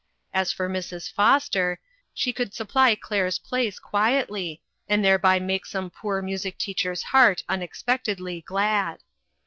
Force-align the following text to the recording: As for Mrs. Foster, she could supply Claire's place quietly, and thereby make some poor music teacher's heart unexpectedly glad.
As 0.33 0.51
for 0.51 0.67
Mrs. 0.67 1.13
Foster, 1.13 1.79
she 2.11 2.33
could 2.33 2.55
supply 2.55 2.95
Claire's 2.95 3.37
place 3.37 3.77
quietly, 3.77 4.59
and 4.89 5.05
thereby 5.05 5.37
make 5.37 5.63
some 5.67 5.91
poor 5.91 6.23
music 6.23 6.57
teacher's 6.57 7.03
heart 7.13 7.43
unexpectedly 7.47 8.41
glad. 8.41 9.01